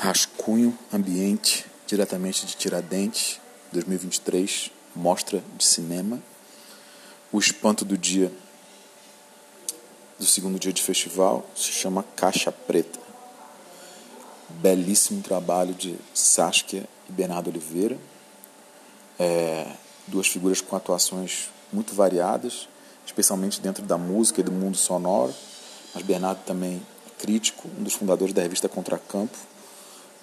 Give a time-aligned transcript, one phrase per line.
[0.00, 3.40] Rascunho Ambiente, diretamente de Tiradentes,
[3.72, 6.22] 2023, mostra de cinema.
[7.32, 8.30] O espanto do dia,
[10.16, 13.00] do segundo dia de festival, se chama Caixa Preta.
[14.48, 17.98] Belíssimo trabalho de Saskia e Bernardo Oliveira.
[19.18, 19.66] É,
[20.06, 22.68] duas figuras com atuações muito variadas,
[23.04, 25.34] especialmente dentro da música e do mundo sonoro.
[25.92, 29.36] Mas Bernardo também é crítico, um dos fundadores da revista Contracampo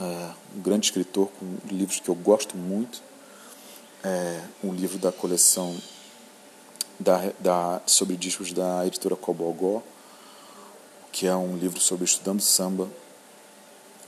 [0.00, 3.02] é, um grande escritor com livros que eu gosto muito.
[4.04, 5.76] É, um livro da coleção
[6.98, 9.82] da, da, sobre discos da editora Cobogó,
[11.10, 12.88] que é um livro sobre estudando samba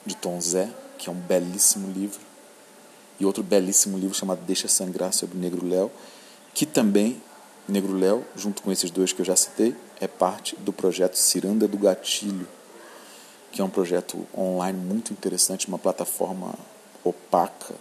[0.04, 2.20] de Tom Zé, que é um belíssimo livro.
[3.18, 5.90] E outro belíssimo livro chamado Deixa Sangrar sobre Negro Léo,
[6.54, 7.20] que também,
[7.66, 11.66] Negro Léo, junto com esses dois que eu já citei, é parte do projeto Ciranda
[11.66, 12.46] do Gatilho,
[13.58, 16.54] que é um projeto online muito interessante, uma plataforma
[17.02, 17.74] opaca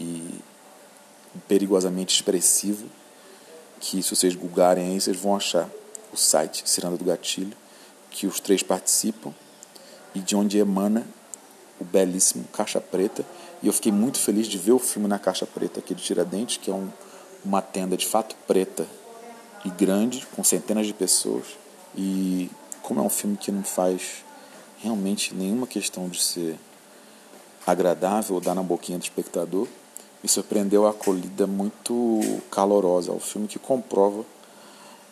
[0.00, 0.40] e
[1.46, 2.86] perigosamente expressiva,
[3.78, 5.68] que se vocês googarem aí, vocês vão achar
[6.10, 7.54] o site Ciranda do Gatilho,
[8.10, 9.30] que os três participam
[10.14, 11.06] e de onde emana
[11.78, 13.26] o belíssimo Caixa Preta.
[13.62, 16.56] E eu fiquei muito feliz de ver o filme na Caixa Preta aqui de Tiradentes,
[16.56, 16.88] que é um,
[17.44, 18.86] uma tenda de fato preta
[19.66, 21.44] e grande, com centenas de pessoas.
[21.94, 24.24] E como é um filme que não faz
[24.84, 26.58] realmente nenhuma questão de ser
[27.66, 29.66] agradável ou dar na boquinha do espectador,
[30.22, 34.24] me surpreendeu a acolhida muito calorosa ao filme que comprova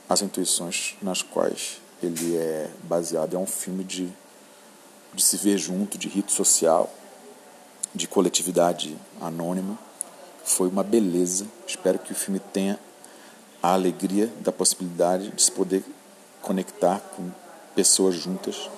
[0.09, 3.34] as intuições nas quais ele é baseado.
[3.34, 4.12] É um filme de,
[5.14, 6.92] de se ver junto, de rito social,
[7.95, 9.79] de coletividade anônima.
[10.45, 11.47] Foi uma beleza.
[11.67, 12.79] Espero que o filme tenha
[13.62, 15.83] a alegria da possibilidade de se poder
[16.42, 17.31] conectar com
[17.75, 18.69] pessoas juntas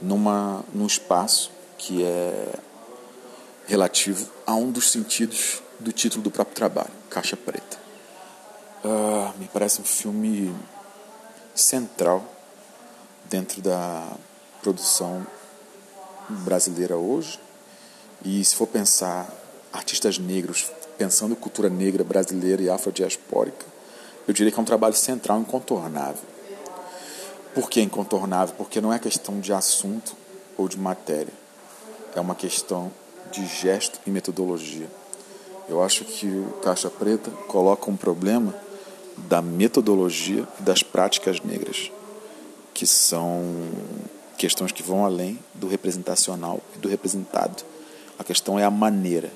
[0.00, 2.52] numa, num espaço que é
[3.66, 7.78] relativo a um dos sentidos do título do próprio trabalho, Caixa Preta.
[8.84, 10.54] Uh, me parece um filme
[11.54, 12.24] central
[13.28, 14.06] dentro da
[14.62, 15.26] produção
[16.28, 17.38] brasileira hoje.
[18.24, 19.28] E se for pensar
[19.72, 23.64] artistas negros, pensando cultura negra brasileira e afrodiaspórica,
[24.26, 26.22] eu diria que é um trabalho central incontornável.
[27.54, 28.54] Por que incontornável?
[28.56, 30.14] Porque não é questão de assunto
[30.56, 31.32] ou de matéria.
[32.14, 32.92] É uma questão
[33.32, 34.88] de gesto e metodologia.
[35.68, 38.54] Eu acho que o Caixa Preta coloca um problema
[39.16, 41.90] da metodologia das práticas negras,
[42.72, 43.44] que são
[44.36, 47.64] questões que vão além do representacional e do representado.
[48.18, 49.30] A questão é a maneira,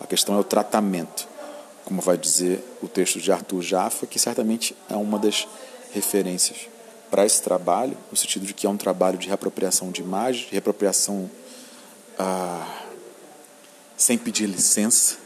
[0.00, 1.26] a questão é o tratamento,
[1.84, 5.46] como vai dizer o texto de Arthur Jaffa, que certamente é uma das
[5.92, 6.69] referências
[7.10, 10.52] para esse trabalho, no sentido de que é um trabalho de reapropriação de imagem, de
[10.52, 11.28] reapropriação
[12.18, 12.84] ah,
[13.96, 15.16] sem pedir licença,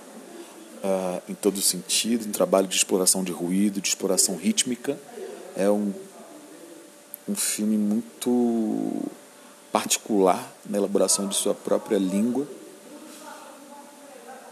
[0.82, 4.98] ah, em todo sentido, um trabalho de exploração de ruído, de exploração rítmica.
[5.56, 5.92] É um,
[7.28, 9.10] um filme muito
[9.70, 12.46] particular na elaboração de sua própria língua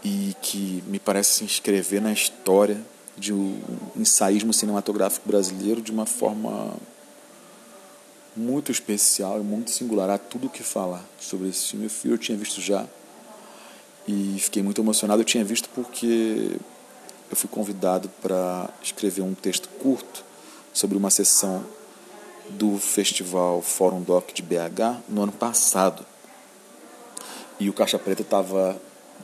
[0.03, 2.79] e que me parece se inscrever na história
[3.17, 3.61] de um
[3.95, 6.75] ensaísmo cinematográfico brasileiro de uma forma
[8.35, 10.09] muito especial e muito singular.
[10.09, 11.89] Há tudo o que falar sobre esse filme.
[12.05, 12.85] Eu tinha visto já
[14.07, 15.21] e fiquei muito emocionado.
[15.21, 16.57] Eu tinha visto porque
[17.29, 20.23] eu fui convidado para escrever um texto curto
[20.73, 21.63] sobre uma sessão
[22.49, 26.05] do Festival Fórum Doc de BH no ano passado.
[27.59, 28.79] E o Caixa Preta estava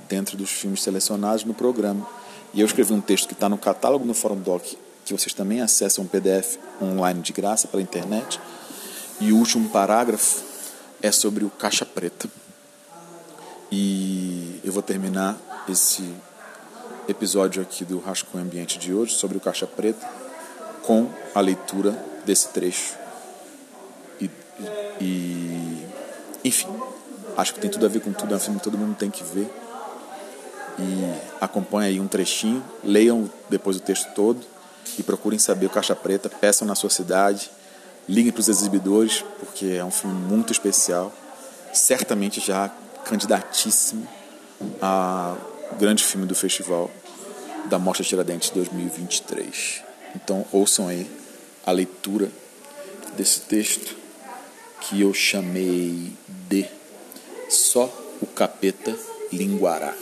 [0.08, 2.08] dentro dos filmes selecionados no programa.
[2.54, 4.64] E eu escrevi um texto que está no catálogo no Fórum Doc,
[5.06, 8.40] que vocês também acessam um PDF online de graça pela internet
[9.20, 10.44] e o último parágrafo
[11.02, 12.30] é sobre o caixa preta.
[13.72, 15.38] E eu vou terminar
[15.68, 16.14] esse
[17.08, 20.08] episódio aqui do Rascunho Ambiente de hoje sobre o caixa preta
[20.84, 21.92] com a leitura
[22.26, 22.96] desse trecho.
[24.20, 24.30] E,
[25.00, 25.86] e
[26.44, 26.68] enfim,
[27.38, 29.12] acho que tem tudo a ver com tudo, é um filme que todo mundo tem
[29.12, 29.50] que ver.
[30.80, 34.40] E acompanhe aí um trechinho, leiam depois o texto todo
[34.98, 37.52] e procurem saber o Caixa Preta, peçam na sua cidade
[38.10, 41.14] Liguem para os exibidores, porque é um filme muito especial.
[41.72, 42.68] Certamente já
[43.06, 44.08] candidatíssimo
[44.82, 45.38] a
[45.78, 46.90] grande filme do festival
[47.66, 49.84] da Mostra Tiradentes 2023.
[50.16, 51.08] Então ouçam aí
[51.64, 52.32] a leitura
[53.16, 53.96] desse texto
[54.82, 56.12] que eu chamei
[56.50, 56.66] de
[57.48, 57.86] Só
[58.20, 58.98] o Capeta
[59.32, 59.94] Linguará.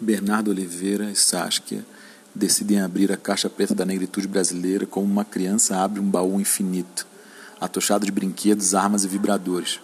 [0.00, 1.86] Bernardo Oliveira e Saskia
[2.34, 7.06] decidem abrir a caixa preta da negritude brasileira como uma criança abre um baú infinito,
[7.60, 9.80] atochado de brinquedos, armas e vibradores.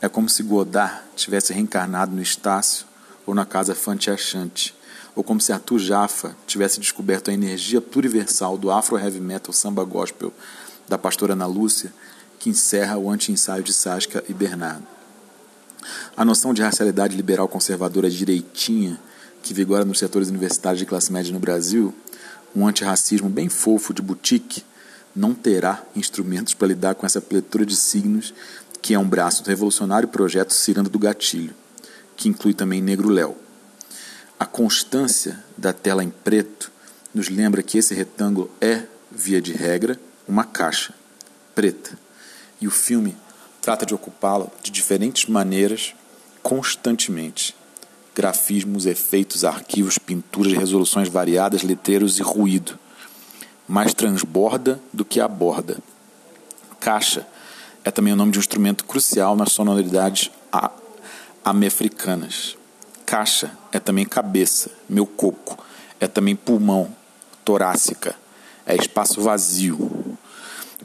[0.00, 2.86] É como se Godard tivesse reencarnado no Estácio
[3.26, 4.74] ou na casa Fantiachante,
[5.14, 10.32] ou como se Arthur Jaffa tivesse descoberto a energia pluriversal do afro-heavy metal samba gospel
[10.88, 11.92] da pastora Ana Lúcia,
[12.38, 14.86] que encerra o anti-ensaio de Sasca e Bernardo.
[16.16, 18.98] A noção de racialidade liberal conservadora direitinha
[19.42, 21.94] que vigora nos setores universitários de classe média no Brasil,
[22.54, 24.64] um antirracismo bem fofo de boutique,
[25.14, 28.32] não terá instrumentos para lidar com essa pletura de signos
[28.80, 31.54] que é um braço do revolucionário projeto Ciranda do Gatilho,
[32.16, 33.36] que inclui também Negro Léo.
[34.38, 36.72] A constância da tela em preto
[37.14, 40.94] nos lembra que esse retângulo é, via de regra, uma caixa
[41.54, 41.98] preta.
[42.60, 43.16] E o filme
[43.60, 45.94] trata de ocupá-la de diferentes maneiras
[46.42, 47.54] constantemente.
[48.20, 52.78] Grafismos, efeitos, arquivos, pinturas, resoluções variadas, letreiros e ruído.
[53.66, 55.78] Mais transborda do que aborda.
[56.78, 57.26] Caixa
[57.82, 60.30] é também o nome de um instrumento crucial nas sonoridades
[61.42, 62.58] amefricanas.
[63.06, 65.56] Caixa é também cabeça, meu coco,
[65.98, 66.94] é também pulmão,
[67.42, 68.14] torácica,
[68.66, 70.18] é espaço vazio,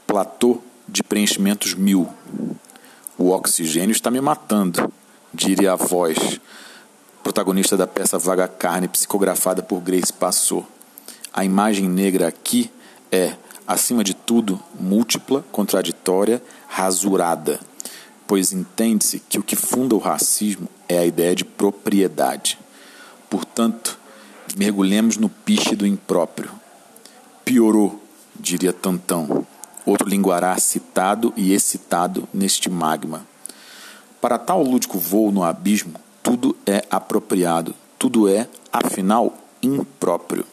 [0.07, 2.07] platô de preenchimentos mil.
[3.17, 4.89] O oxigênio está me matando,
[5.33, 6.39] diria a voz,
[7.35, 10.65] protagonista da peça Vaga Carne, psicografada por Grace Passou.
[11.33, 12.71] A imagem negra aqui
[13.11, 13.35] é,
[13.67, 17.59] acima de tudo, múltipla, contraditória, rasurada,
[18.25, 22.57] pois entende-se que o que funda o racismo é a ideia de propriedade.
[23.29, 23.99] Portanto,
[24.55, 26.49] mergulhemos no piche do impróprio.
[27.43, 28.01] Piorou,
[28.39, 29.45] diria Tantão,
[29.85, 33.27] outro linguará citado e excitado neste magma.
[34.21, 40.43] Para tal lúdico voo no abismo, tudo é apropriado, tudo é, afinal, impróprio,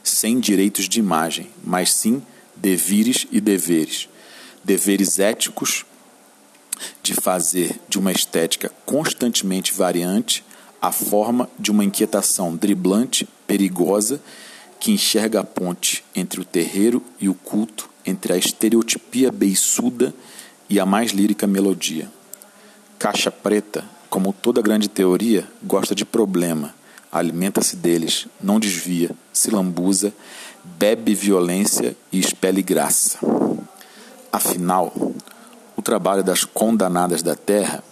[0.00, 2.22] sem direitos de imagem, mas sim
[2.54, 4.08] devires e deveres.
[4.62, 5.84] Deveres éticos
[7.02, 10.44] de fazer de uma estética constantemente variante
[10.80, 14.20] a forma de uma inquietação driblante, perigosa,
[14.78, 20.14] que enxerga a ponte entre o terreiro e o culto, entre a estereotipia beiçuda
[20.70, 22.08] e a mais lírica melodia.
[22.96, 26.74] Caixa preta como toda grande teoria, gosta de problema,
[27.12, 30.10] alimenta-se deles, não desvia, se lambuza,
[30.64, 33.18] bebe violência e expele graça.
[34.32, 34.90] Afinal,
[35.76, 37.84] o trabalho das condanadas da terra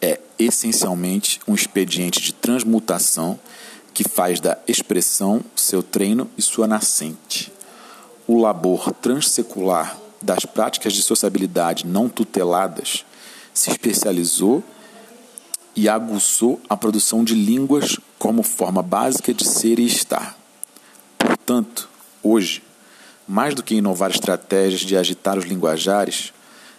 [0.00, 3.36] é essencialmente um expediente de transmutação
[3.92, 7.52] que faz da expressão seu treino e sua nascente.
[8.28, 13.04] O labor transsecular das práticas de sociabilidade não tuteladas
[13.52, 14.62] se especializou
[15.76, 20.38] e aguçou a produção de línguas como forma básica de ser e estar.
[21.18, 21.88] Portanto,
[22.22, 22.62] hoje,
[23.26, 26.32] mais do que inovar estratégias de agitar os linguajares,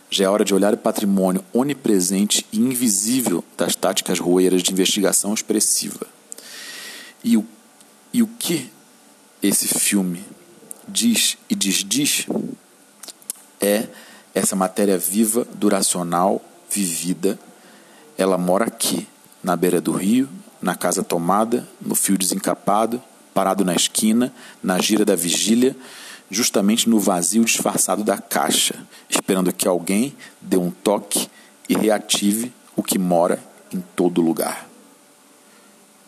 [0.10, 5.34] já é hora de olhar o patrimônio onipresente e invisível das táticas roeiras de investigação
[5.34, 6.08] expressiva.
[7.24, 7.46] E o,
[8.14, 8.72] e o que
[9.42, 10.24] esse filme
[10.88, 12.28] diz e desdiz
[13.60, 13.88] é
[14.34, 17.40] essa matéria viva, duracional, vivida
[18.18, 19.08] ela mora aqui,
[19.44, 20.30] na beira do rio,
[20.62, 23.02] na casa tomada, no fio desencapado,
[23.34, 24.34] parado na esquina,
[24.64, 25.76] na gira da vigília,
[26.30, 28.76] justamente no vazio disfarçado da caixa,
[29.10, 31.30] esperando que alguém dê um toque
[31.70, 33.40] e reative o que mora
[33.72, 34.68] em todo lugar.